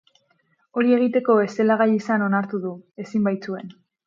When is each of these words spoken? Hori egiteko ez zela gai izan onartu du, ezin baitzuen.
Hori 0.79 0.95
egiteko 0.95 1.35
ez 1.43 1.51
zela 1.57 1.77
gai 1.83 1.87
izan 1.99 2.25
onartu 2.29 2.63
du, 2.65 2.73
ezin 3.05 3.29
baitzuen. 3.31 3.73